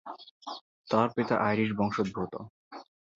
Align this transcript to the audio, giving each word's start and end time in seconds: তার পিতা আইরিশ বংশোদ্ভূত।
তার 0.89 1.07
পিতা 1.15 1.35
আইরিশ 1.47 1.69
বংশোদ্ভূত। 1.77 2.33